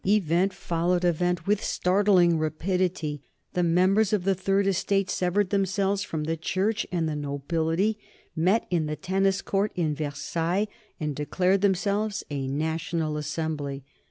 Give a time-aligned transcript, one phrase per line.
[0.03, 3.21] Event followed event with startling rapidity.
[3.53, 7.99] The members of the Third Estate severed themselves from the Church and the Nobility,
[8.35, 10.65] met in the Tennis Court in Versailles,
[10.99, 13.83] and declared themselves a National Assembly.